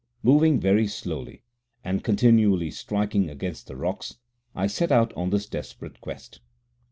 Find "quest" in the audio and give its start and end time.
6.01-6.39